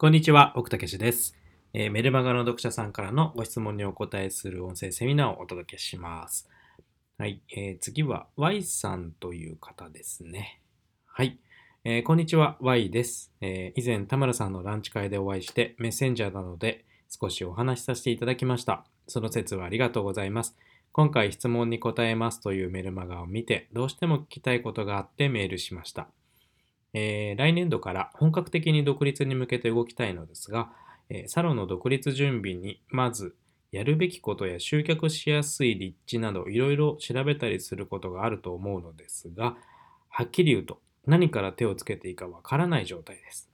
[0.00, 1.36] こんにちは、奥武史です、
[1.74, 6.48] えーメルマガの読者さんからのご質問にお答えする音声セミナーをお届けします。
[7.18, 10.62] はい、えー次は Y さんという方ですね。
[11.04, 11.38] はい、
[11.84, 18.86] えーこんにちは、Y です、え以前、田村さんのランチ会でお会いして、メッセンジャーなので少しお話しさせていただきました。
[19.06, 20.56] その説はありがとうございます。
[20.92, 26.08] 今回質問に答えますというメルマガを見て、どうしても聞きたいことがあってメールしました。
[26.94, 30.70] えー来年度から本格的に独立に向けて動きたいのですが、
[31.08, 33.34] えーサロンの独立準備にまず
[33.72, 39.56] やるべきことや集客しやすい立地などいろいろ調べたりすることがあると思うのですが、
[40.08, 43.50] はっきり言うと何から手をつけていいかわからない状態です。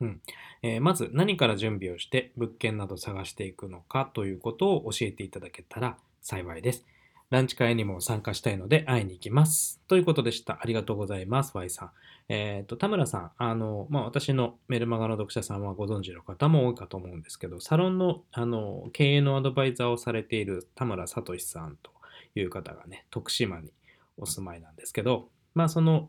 [0.00, 0.20] うん
[0.62, 6.86] えーまず何から準備をして物件など探していくのかということを教えていただけたら幸いです。
[7.30, 9.80] ランチ会にも参加したいので会いに行きます。
[9.86, 10.58] ということでした。
[10.60, 11.90] ありがとうございます、Y さん。
[12.32, 21.90] えっ、と、田村さん、あの、まあ、私のメルマガの読者さんはご存知の方も多いかと思うんですけど、サロンの、あの、経営のアドバイザーをされている田村聡さんと
[22.36, 23.72] いう方がね、徳島に
[24.16, 26.08] お住まいなんですけど、まあ、その、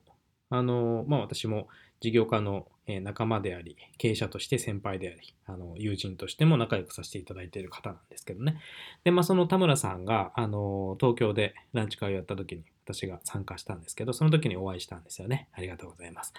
[0.51, 1.67] あの、まあ、私も
[2.01, 8.59] 事業家の仲間であり、経営者として先輩であり、あの友人としても仲良くさせていただいている方なんですけどね。
[9.03, 12.63] で、まあ、その田村さんが、あの、東京でランチ会をやった時に
[12.93, 15.47] 私が参加したんですけど、その時にお会いしたんですよね。
[15.53, 16.33] ありがとうございます。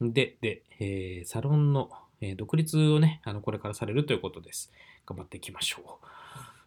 [0.00, 4.72] で、で、えーサロンの、えー独立をね、あの、これからされるということです。
[5.06, 6.06] 頑張っていきましょう。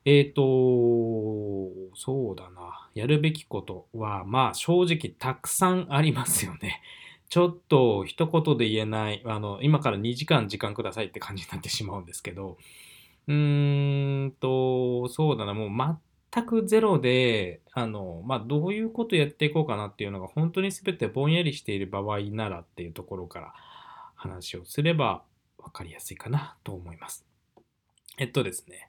[0.03, 0.42] えっ、と、
[1.95, 2.89] そうだな。
[2.95, 6.81] やるべきことは、まあ、正直たくさんありますよね。
[7.30, 12.58] ちょっと一言で言えない、あの、今から2時間時間くださいって感じになってしまうんですけど、
[13.27, 15.69] うーんと、そうだな、もう
[16.33, 23.53] 全くゼロで、あの、まあ、どういうことやっていこうかなっていうのが本当に全てぼんやりしている場合ならっていうところから
[24.15, 25.23] 話をすれば
[25.57, 27.25] 分かりやすいかなと思います。
[28.17, 28.87] えっとですね、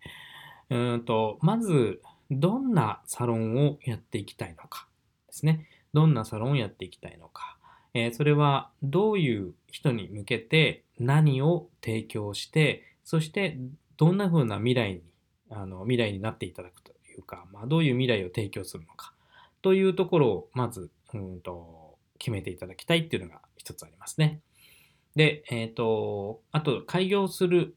[0.71, 4.87] うんと、まず、どんなサロンをやっていきたいのか
[5.27, 5.69] ですね。
[5.93, 7.59] どんなサロンをやっていきたいのか。
[7.95, 13.59] えーそれはどういう人に向けて何を提供して、そして
[13.99, 15.03] どんな風な未来に、
[15.51, 19.13] あの未来になっていただくというか、まあ、どういう未来を提供するのか
[19.61, 24.41] というところをまず、うんと決めていただきたいっていうのが一つありますね。
[25.17, 27.75] で、えっ、と、あと開業する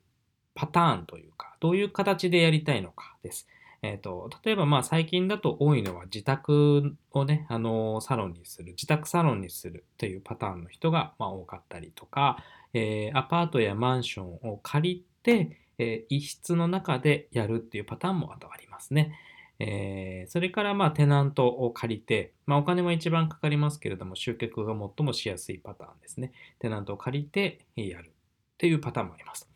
[0.53, 3.47] パターンというか、どういう形でやりたいのかです。
[3.81, 12.38] えー、と例えばまあ最近だと多いのは自宅をね、あのサロンにする自宅サロンにするというパターンの人がまあ多かったりとか、
[12.73, 19.17] えーアパートやマンションを借りて、えー一室の中でやるっていうパターンもあとありますね。
[19.59, 26.31] えーそれからまあテナントを借りて、まあ、お金も一番かかりますけれども集客が最もしやすいパターンですね。
[26.59, 28.11] テナントを借りてやるっ
[28.57, 29.49] ていうパターンもあります。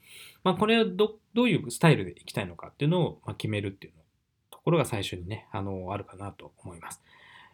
[0.43, 3.93] まあ、これをどどういうスタイルでいきたいのかっていうのをまあ決めるっていう
[4.51, 7.01] ところが最初にね、あの、あるかなと思います。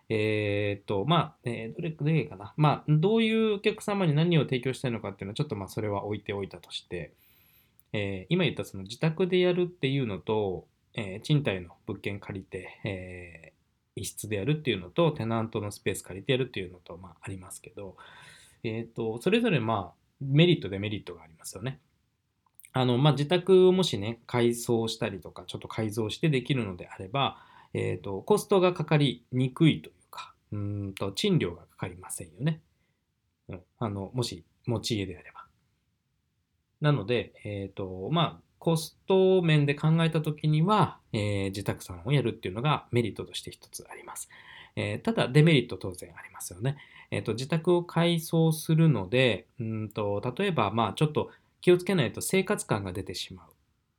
[0.09, 2.53] えーっと、まあ、えーどれ、どれかな。
[2.57, 7.13] まあ、どういうお客様に何を提供したいのかっていうのは、ちょっとまあ、それは置いておいたとして、
[7.95, 13.55] えー今言ったその自宅でやるっていうのと、えー賃貸の物件借りて、えー
[13.95, 17.95] 一室でやるっていうのと、テナントのスペース借りてやるっていうのと、まあ、ありますけど、
[18.63, 21.79] えっと、それぞれまあ、メリット、デメリットがありますよね。
[22.73, 27.37] あの、まあ、自宅をもしね、改装したりとか、ちょっと改造してできるのであれば、
[27.73, 32.61] えっ、と、コストがかかりにくいというか、うんと、賃料がかかりませんよね。
[33.47, 35.34] うん、あの、もし、持ち家であれば。
[36.81, 44.29] なので、えっ、と、まあ、コスト面で考えたときには、えー自宅サロンをやるっていうのがメリットとして一つあります。
[44.75, 46.77] えーただ、デメリット当然ありますよね。
[47.11, 51.29] えっ、と、自宅を改装するので、うんと、例えば、まあ、ちょっと
[51.61, 53.49] 気をつけないと生活感が出てしまう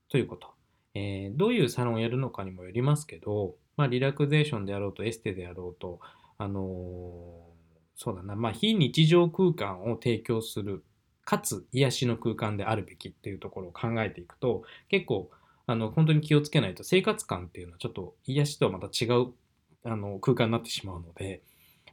[0.09, 0.57] ということ。
[0.95, 6.01] えどういうサロンをやるのかにもよりますけど、まあ、リラクゼーションであろうとエステであろうと、
[6.39, 6.63] あの
[7.95, 10.85] そうだな、まあ、非日常空間を提供する、
[11.27, 15.29] かつ癒しの空間であるべきっていうところを考えていくと、結構、
[15.67, 19.33] あの、本当に気をつけないと生活感っていうのはちょっと癒しとはまた違う
[19.85, 21.43] あの空間になってしまうので、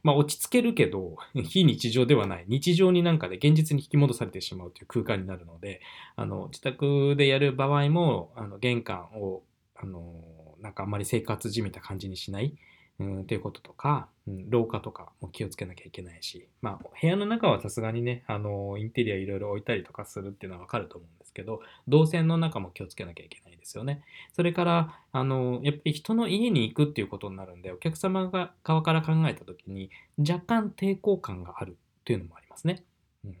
[0.04, 5.80] まあ、落ち着けるけど、 非日常ではない、日常になんかで現実に引き戻されてしまうという空間になるので、
[6.14, 9.42] あの自宅でやる場合も、あの玄関を
[9.74, 10.14] あの
[10.60, 12.54] なんかあんまり生活じみた感じにしない、
[13.00, 24.02] うん、っていうこととか、うん、廊下とかも気をつけなきゃいけないし、まあ、部屋の中はさすがにね、あのインテリアいろいろ置いたりとかするっていうのはわかると思うんですけど、動線の中も気をつけなきゃいけないですよね。
[24.32, 32.84] それから、あのやっぱり人の家に行くっていうことになるんで、お客様が側から考えたときに、若干抵抗感があるっていうのもありますね。
[33.24, 33.36] うん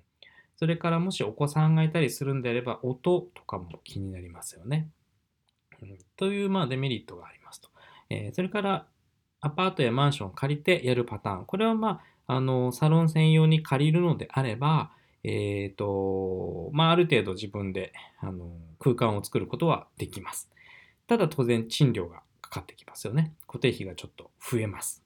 [0.56, 4.88] それからもしお子さんがいたりするんであれば、音とかも気になりますよね。
[5.82, 7.68] うん、という、まあ、デメリットがありますと。
[8.08, 8.86] えー、それから、
[9.44, 11.44] アパートやマンションを借りてやるパターン。
[11.44, 14.90] これは、まあ、あの、サロン専用に借りるのであれば、
[15.22, 20.50] えっ、ー、と、まあ、ある程度自分で、あの、空間を作ることはできます。
[21.06, 23.34] ただ、当然、賃料がかかってきますよね。
[23.46, 25.04] 固定費がちょっと増えます。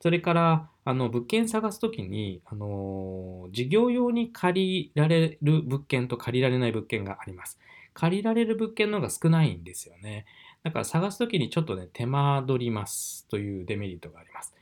[0.00, 7.58] それから、あの、物件探すときに、あの、事業用に借りられる物件と借りられない物件があります。
[7.94, 10.24] 借りられる物件の方が少ないんですよね。
[10.62, 14.54] だから探すときにちょっとね、手間取りますというデメリットがあります。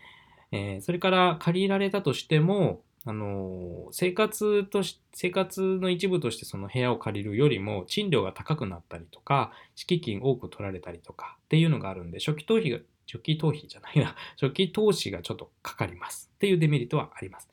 [0.52, 17.48] えー、それから借りられたとしても、あの生活とし生活の一部としてその部屋を借りるよりも賃料が高くなったりとか敷金多く取られたりとかっていうのがあるんで初期投資が初期投資じゃないな、 初期投資がちょっとかかりますっていうデメリットはあります。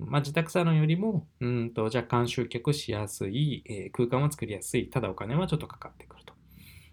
[0.00, 6.29] まあ、自宅サロンよりもうんと若干集客しやすい、えー、空間を作りやすい、ただお金はちょっとかかってくると。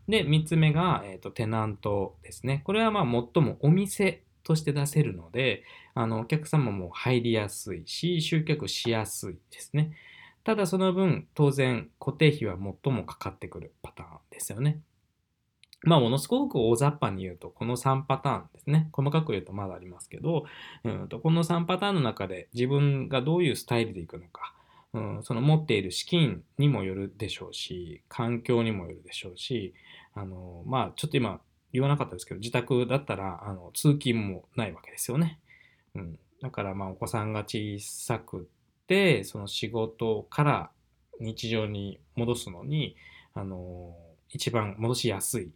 [0.07, 2.61] で、3つ目が、えーと、テナントですね。
[2.65, 5.63] これはまあ最もお店として出せるので、
[5.93, 9.91] あのお客様も入りやすいし、集客しやすいですね。
[10.43, 14.79] ただその分、当然固定費は最もかかってくるパターンですよね。
[15.83, 18.89] まあ、ものすごく大雑把に言うと、この3パターンですね。
[18.93, 20.45] 細かく言うとまだありますけど、
[20.83, 24.53] うんとこの3パターンの中で自分がどういうスタイルでいくのか、
[24.93, 29.73] うん、その持っている資金にもよるでしょうし、環境にもよるでしょうし、
[30.17, 31.39] あの、まあ、ちょっと今
[31.71, 35.39] 言わなかったですけど、自宅だったら、あの、通勤もないわけですよね。
[35.95, 36.19] うん。
[36.41, 38.49] だから、まあ、お子さんが小さく
[38.87, 40.71] て、その仕事から
[41.19, 42.95] 日常に戻すのに、
[43.35, 43.95] あの、
[44.29, 45.49] 一番戻しやすいっ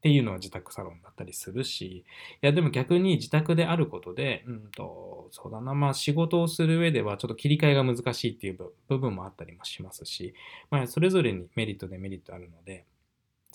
[0.00, 2.04] ていうのは自宅サロンだったりするし、い
[2.40, 8.58] やでも逆に自宅であることで、うんと、そうだな、まあ仕事をする上ではちょっと切り替えが難しいっていう
[8.88, 10.34] 部分もあったりもしますし、
[10.70, 12.84] まあそれぞれにメリット、デメリットあるので、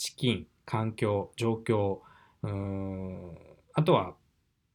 [0.03, 1.99] 資金、環境、状況、
[2.41, 3.37] うん、
[3.73, 4.15] あとは、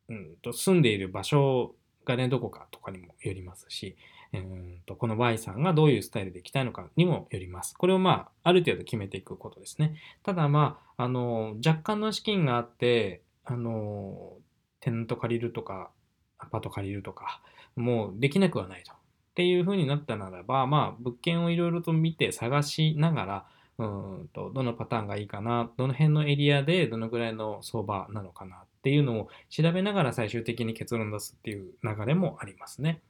[0.08, 1.74] うんと住んでいる場所
[2.06, 3.98] がね、どこかとかにもよりますし、
[4.32, 7.74] うんとこの Y さんがどういうスタイルでいきたいのかにもよります。
[7.74, 9.96] これをまあ、ある程度決めていくことですね。
[10.22, 14.38] ただまあ、あの、若干の資金があって、あの、
[14.80, 15.90] テナント借りるとか、
[16.38, 17.42] アパート借りるとか、
[17.76, 18.92] もうできなくはないと。
[18.92, 18.96] っ
[19.34, 23.46] ていう風になったならば、まあ、物件をいろいろと見て探しながら、
[23.78, 33.00] うんとどのパターンがいいかな、どの辺のエリアでどのぐらいの相場なのかなっていうのを調べながら最終的に結論出すっていう流れもありますね。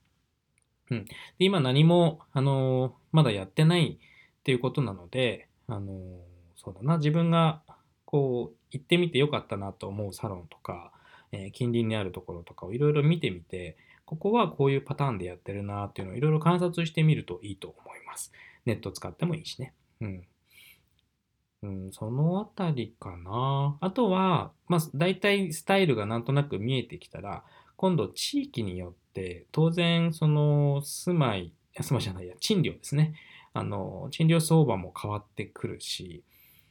[0.91, 5.95] うん、で今何も、あのー、まだやってないっていうことなので、あのー、
[6.57, 7.63] そうだな、自分が
[8.05, 10.93] こう行ってみてよかったなと思うサロンとか、
[11.33, 18.33] えー、近隣にあるところとかをいろいろ見てみて、ここはこういうパターンでやってるなっていうのをいろいろ観察してみるといいと思います。
[18.65, 19.75] ネット使ってもいいしね。
[20.01, 20.27] うん。
[21.63, 23.77] うん、そのあたりかな。
[23.81, 27.43] あとは、まあ、大体スタイルがなんとなく見えてきたら、
[27.77, 33.15] 今度地域によって当然その住まい住まいじゃないや賃料ですね。
[33.55, 36.23] あの賃料相場も変わってくるし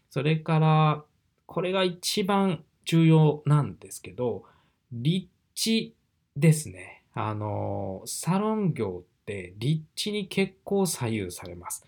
[0.09, 1.03] それから
[1.45, 4.43] これが一番重要なんですけど
[4.91, 5.95] 立地
[6.35, 7.03] ですね。
[7.13, 11.83] あのサロン業って立地に結構左右されます。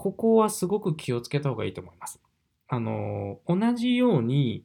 [0.00, 2.20] ここはすごく気をつけた方がいいと思います
[2.68, 4.64] あの同じように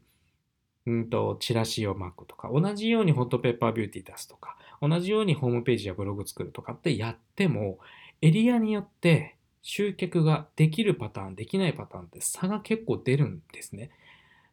[0.86, 7.80] うんと、チラシを巻くとか、同じようにホットペッパービューティー出すとか、同じようにホームページやブログ作るとかってやっても、
[8.22, 13.90] エリアによって集客ができるパターン、できないパターンって差が結構出るんですね。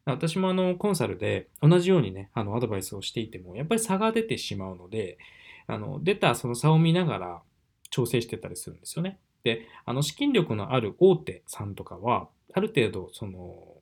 [0.06, 5.18] 私もあのコンサルで同じようにね、あのアドバイスをしていても、やっぱり差が出てしまうので、
[5.66, 7.42] あの出たその差を見ながら
[7.90, 9.18] 調整してたりするんですよね。
[9.44, 13.78] で、あの資金力のある大手さんとかは、ある程度その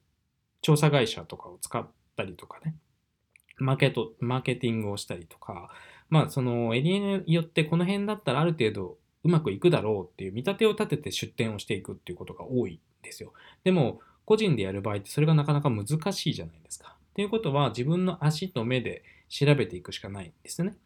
[0.62, 1.86] 調査会社とかを使っ
[2.16, 2.74] たりとかね、
[3.58, 5.70] マーケット、マーケティングをしたりとか、
[6.08, 13.32] まあそのエリアによってこの辺だったらある程度うまくいくだろうっていう見立てを立てて出店をしていくっていうことが多いんですよ。
[13.64, 16.96] でも個人でやる場合ってそれがなかなか難しいじゃないですか。
[17.10, 20.76] っていうことは自分の足と目で調べていくしかないんですね。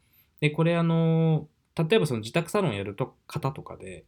[0.40, 4.04] で、これあの、例えばその自宅サロンやると方とかで、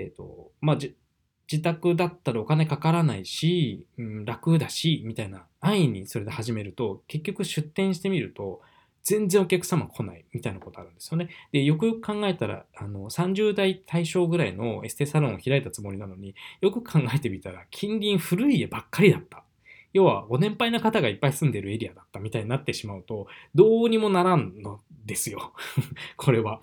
[0.00, 8.60] えっ、ー、と、まあ、自宅だったらお金かからないし、うん、楽だし、みたいな安易にそれで始めると、結局出店してみると、
[9.02, 11.28] 全然お客様来ないみたいなことあるんですよね。
[11.52, 19.44] で、よくよく考えたら、あの、30代対象ぐらいのエステサロンを開いたつもりなのに、よく考えてみたら、近隣古い家ばっかりだった。
[19.92, 25.52] 要は、ご年配な方がいっぱい住んでるエリアだったみたいになってしまうと、どうにもならんのですよ。
[26.16, 26.60] これは。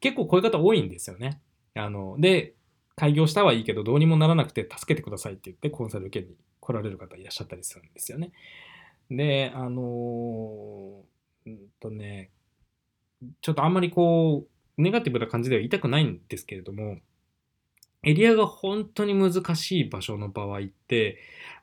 [0.00, 1.40] 結構こういう方多いんですよね。
[1.74, 2.54] あの、で、
[2.96, 8.32] 開業したはいいけど、どうにもならなくて助けてくださいって言ってコンサル受けに来られる方いらっしゃったりするんですよね。
[9.10, 11.02] で、あの
[11.46, 12.30] うんとね、
[13.40, 14.46] ちょっとあんまりこ
[14.78, 16.98] う、ネガティブな感じでは言いたくないんですけれども、
[18.02, 21.18] エリアが本当に難しい場所の場合って、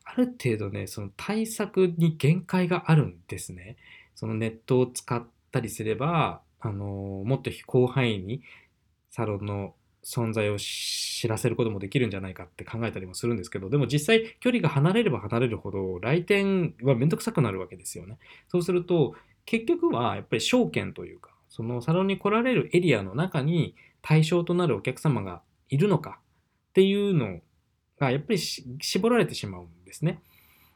[0.06, 3.78] ある程度ね、その対策に限界があるんですね。
[4.16, 8.42] そのネットを使ったりすれば、あのもっと広範囲に
[9.10, 9.76] サロンの
[10.08, 18.18] 存在を知らせることもできるんじゃないかって考えたりもするんですけど、でも実際距離が離れれば離れるほど来店はめんどくさくなるわけですよね。
[18.48, 26.20] そうすると、結局はやっぱり証券というか、そのサロンに来られるエリアの中に対象となるお客様がいるのか
[26.70, 27.40] っていうの
[28.00, 30.22] がやっぱり絞られてしまうんですね。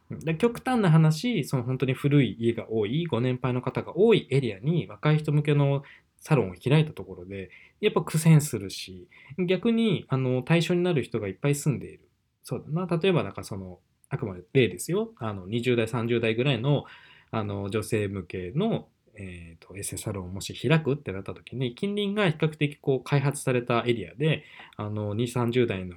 [0.09, 5.83] で極端な話、その本当に古い家が多い、ご年配の方が多いエリアに若い人向けの
[6.21, 7.49] サロンを開いたところで、
[7.81, 9.09] やっぱ苦戦するし、
[9.47, 12.07] 逆にあの対象になる人がいっぱい住んでいる。
[12.43, 12.97] そうだな。
[12.97, 15.11] 例えば、なんかその、あくまで例ですよ。
[15.17, 16.85] あの、20代、30代ぐらいの
[17.31, 24.43] あの女性向けの、えーと、エステサロンをもし開くってなった時に、近隣が比較的こう開発されたエリアで、
[24.77, 25.95] あの、2、30代の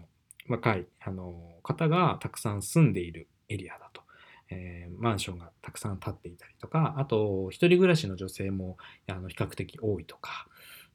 [0.49, 4.04] 若いあの方がたくさん住んでいるエリアだと。
[4.51, 8.77] えー、マンションがたくさん建っていたりとか、あと、一人暮らしの女性も
[9.09, 10.47] あの比較的多いとか、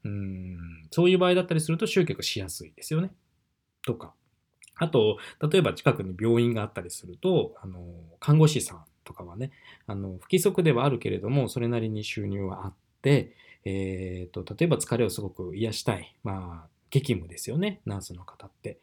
[0.04, 0.56] うん
[0.90, 3.12] そういう場合だったりすると集客しやすいですよね。
[3.84, 4.14] とか。
[4.76, 5.18] あと、
[5.50, 7.84] 例えば近くに病院があったりすると、あの
[8.18, 9.50] 看護師さんとかはね、
[9.86, 18.78] あの不規則ではあるけれども、それなりに収入はあって、えーと、例えば疲れをすごく癒したい、まあ、激務ですよね、ナースの方って。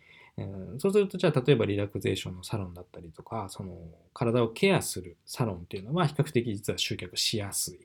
[0.78, 3.76] そうすると、じゃあ、例えばリラクゼーションのサロンだったりとか、その
[4.14, 7.80] 体をケアするサロンっていうのは比較的実は集客しやすい。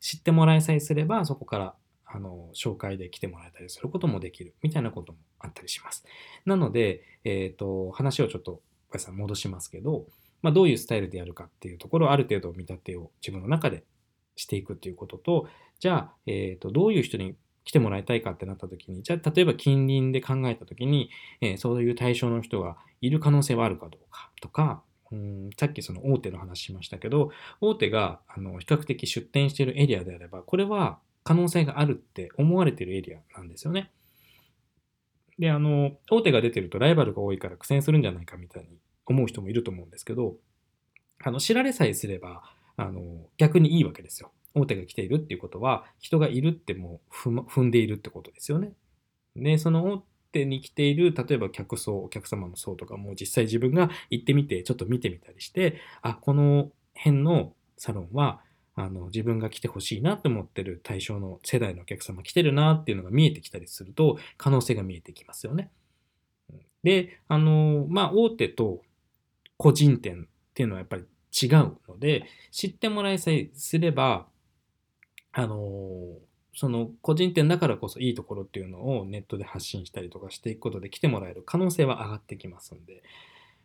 [0.00, 1.74] 知ってもらえさえすれば、そこから
[2.06, 6.04] あの紹介で来てもらえたりすることもできるみたいなこともあったりします。
[6.46, 10.06] なので、えっ、ー、と、話をちょっと、小さん戻しますけど、
[10.42, 13.84] まあ、どういうスタイルでやるかっていうところをある程度見立てを自分の中で
[14.34, 17.36] していくっていうことと、じゃあ、えっ、ー、と、どういう人に
[17.70, 21.08] 来てもらいたいかってなった時に、じゃあ例えば近隣で考えた時に、
[21.40, 33.92] えー、そういう対象の人がいる可能性はあるかどうかとか、うんさっきその大手の話しましたけど、大手があの比較的出店しているエリアであれば、これは可能性があるって思われてるエリアなんですよね。
[35.38, 40.34] で、あの、大手が出てるとライバルが多いから苦戦するんじゃないかみたいに思う人もいると思うんですけど、
[41.22, 42.42] あの、知られさえすれば、
[42.76, 44.32] あの、逆にいいわけですよ。
[44.54, 48.72] 大手が来ているっていうことは、人がいるってもう踏んでいるってことですよね。
[49.36, 58.42] で、その大手に来ている、例えば客層、お客様の層とかも実際自分が行ってみて、ちょっと見てみたりして、あ、この辺のサロンは、
[58.76, 65.70] あの自分が来てほしいなと思ってる対象の世代のお客様来てるなっていうのが見えてきたりすると可能性が見えてきますよね。
[66.82, 68.80] で、あの、まあ、大手と
[69.56, 74.26] 個人店っていうのはやっぱり違うので、知ってもらいさえすれば、
[75.32, 76.16] あの
[76.54, 83.02] その個人店だからこそいいところっていうのをネットで発信したりとかしていくことで来てもらえる可能性は上がってきますんで、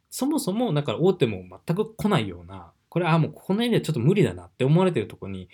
[0.10, 5.50] そもそもだから大手も全く来ないような、これ、あ、もうこのエリアちょっと無理だなって思われてるところに、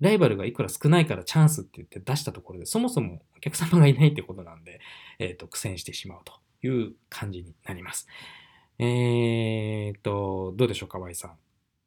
[0.00, 4.80] ライバルがいくら少ないからチャンスって言って出したところで、そもそもお客様がいないってことなんで、
[5.20, 6.32] えっ、ー、と、苦戦してしまうと
[6.66, 8.08] いう感じになります。
[8.80, 11.36] えっ、ー、と、どうでしょうか、Y さん。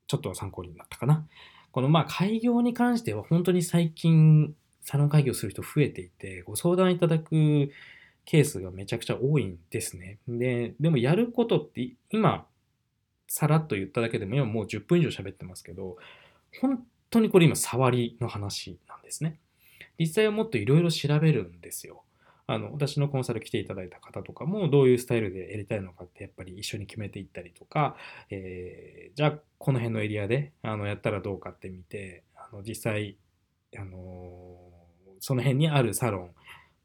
[0.07, 1.27] ちょっとは参考になったかな？
[1.71, 7.71] このまあ開業に関しては本当に最近サロン開業する人増えていて、ご相談いただく
[8.25, 10.19] ケースがめちゃくちゃ多いんですね。
[10.27, 12.45] で、でもやることって今、
[13.27, 15.97] さらっと言っただけでも今もう10分以上喋ってますけど、
[16.59, 19.39] 本当にこれ今触りの話なんですね。
[19.97, 22.03] 実際はもっといろいろ調べるんですよ。
[22.48, 27.95] あの私のコンサル来ていただいた方とかもどういうスタイルでやりたいのかってやっぱり一緒に決めていったりとか、
[28.29, 33.17] えー、じゃあこの辺のエリアであのやったらどうかって見てあの実際、
[33.77, 34.57] あの、
[35.19, 36.31] その辺にあるサロン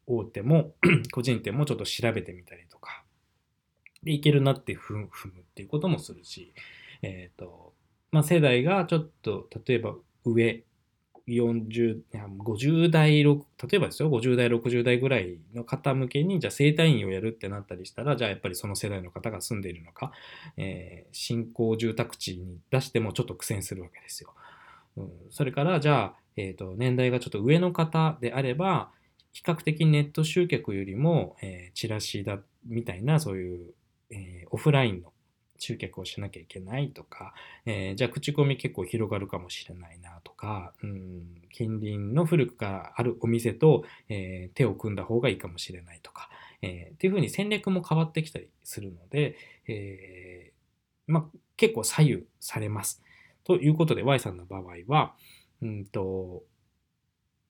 [0.07, 0.75] 大手も
[1.13, 3.05] 個人店もちょっと調べてみたりとか
[4.03, 5.09] でいけるなって踏むっ
[5.55, 6.53] ていうこともするし、
[7.03, 7.73] えーと
[8.13, 9.95] まあ、世代がちょっと例えば
[10.25, 10.63] 上
[11.28, 12.02] 40、
[12.38, 13.30] 50代、例
[13.73, 20.12] えばですよ、50代、60代ぐらいの方向けに、じゃあ整体院をやるってなったりしたら、じゃあやっぱりその世代の方が住んでいるのか、
[20.56, 24.35] えー、新興住宅地に出してもちょっと苦戦するわけですよ。
[24.97, 28.90] うん、それから、じゃあ、えーと、年代がちょっと上の方であれば、
[29.33, 33.75] 比較的ネット集客よりも、えー、チラシだみたいな、そういう、
[34.11, 35.12] えー、オフラインの
[35.59, 37.35] 集客をしなきゃいけないとか、
[37.65, 46.29] えー、じゃあ口コミ結構広がるかもしれないなとか、うん、近隣の古くからあるお店と、えー、手を組んだ方がいいかもしれないとか、
[46.63, 49.37] えー、っていうふうに戦略も変わってきたりするので、
[49.69, 53.03] えー、まあ、結構左右されます。
[53.45, 55.15] ということで Y さんの場合は、
[55.63, 56.43] うんと、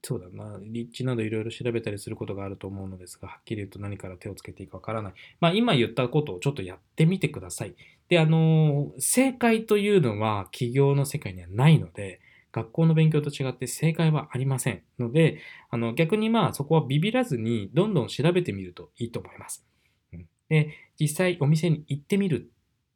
[0.03, 5.13] そうだな、立地などいろいろ調べたりすることがあると思うのですが、はっきり言うと何から手をつけていいかわからない。
[5.41, 7.75] まあ今言ったことをちょっとやってみてください。
[8.09, 12.21] で、あの、正解というのは企業の世界にはないので、
[12.53, 19.67] 学校の勉強と違って正解はありませんので、あの逆にまあそこはビビらずにどんどん調べてみるといいと思います。
[20.49, 22.41] で、実際お店に行ってみるっ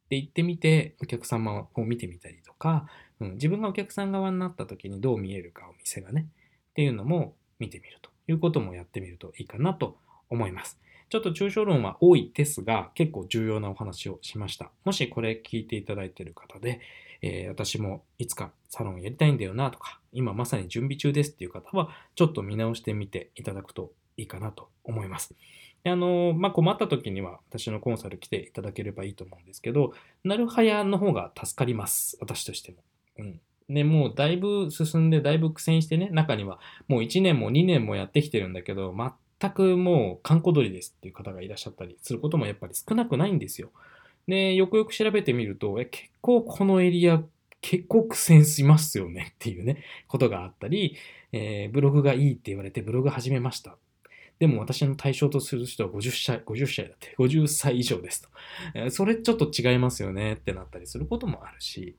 [0.08, 2.86] て言ってみて、お客様を見てみたりとか、
[3.20, 6.28] うん、自分がお客さん側になった時にどう見えるかお店がね。
[6.70, 9.98] っていうのも見てみるということもやってみるといいかなと
[10.28, 10.78] 思います。
[11.08, 14.70] ちょっと抽象論は多いですが、結構重要なお話をしました。
[14.84, 16.80] もしこれ聞いていただいている方で、
[17.20, 25.34] えー、私もいつかサロンやりたいんだよなとか、今まさに準備中ですっていう方は、ちょっと見直してみていただくといいかなと思います。
[25.82, 32.18] あのまあ、困った時には私のコンサル来ていただければいいと思うんですけど、なるはやの方が助かります。
[32.20, 32.78] 私としても。
[33.18, 33.40] うん。
[33.70, 36.58] ね、もうだいぶ進んで、だいぶ苦戦してね、中には
[36.88, 38.94] もう1年も2年もやってきてるんだけど、
[39.38, 43.70] 全くもう観光鳥ですっていう方がいらっしゃったりすることもやっぱり少なくないんですよ。
[44.26, 47.22] で、よくよく調べてみると、え結構このエリア、
[47.60, 50.96] 結構苦戦しますよねっていうね、ことがあったり、
[51.32, 53.76] えー、ブログがいいって言われてブログ始めました。
[54.40, 58.28] でも私の対象とする人は50歳、50歳だって、50歳以上ですと。
[58.74, 61.94] え、それちょっと違いますよねってなったりすることもあるし、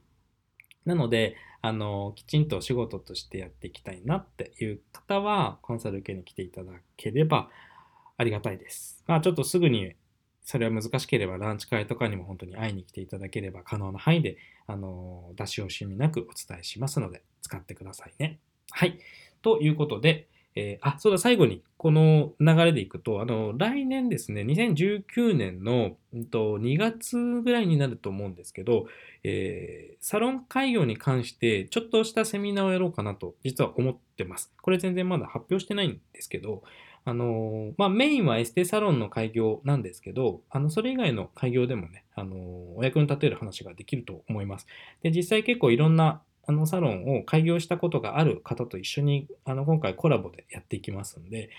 [0.85, 7.49] なので、あの、きちんとお仕事としてやっていきたいなっていう方は、コンサル受けに来ていただければ
[8.17, 9.03] ありがたいです。
[9.07, 9.95] まあ、ちょっとすぐに
[10.43, 14.37] それは難しければランチ会とかにも本当に会いに来ていただければ可能な範囲で、
[14.67, 18.39] あの、出し惜しみなくお伝えしますので、使ってくださいね。
[18.71, 18.99] はい。
[19.41, 28.85] ということで、えー、あ、そうだ、最後に、この流れでいくと、あの、来年ですね、2019年の、うんと、2月ぐらいになると思うんですけど、
[29.23, 34.51] えー、サロン開業に関して、ちょっとしたセミナーをやろうかなと、実は思ってます。
[34.61, 36.63] これ全然まだ発表してないんですけど、
[37.03, 42.35] あのまあ、メインはエステサロンの開業なんですけど、あの、それ以外の開業でもね、あの
[42.75, 44.67] お役に立てる話ができると思います。
[45.01, 51.49] で、実際結構いろんなあのサロンを開業したことがある方と一緒にあの今回コラボでやっていきますんで、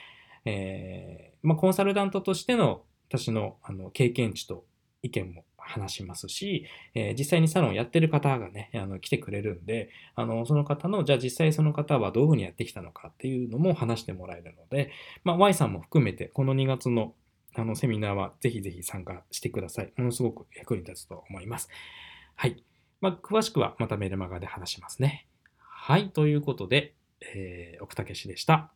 [0.44, 4.64] えーまあ、コンサルタントとしての私のあの経験値と
[5.02, 14.90] 意見も話しますし、えー、実際にサロンやってる方がね、あの来てくれるんで、あのその方の、じゃあ実際その方はどういうふうにやってきたのかっていうのも話してもらえるので、
[15.24, 17.14] まあ、Y さんも含めてこの2月の
[17.54, 19.92] あのセミナーはぜひぜひ参加してください。
[19.98, 21.68] ものすごく役に立つと思います。
[22.34, 22.64] はい。
[23.02, 25.26] まあ、詳しくはまたメルマガで話しますね。
[25.58, 26.10] はい。
[26.10, 28.70] ということで、えー、奥武史でした。